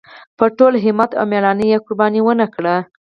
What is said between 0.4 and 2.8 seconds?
ټول همت او مېړانۍ یې قرباني ونکړه.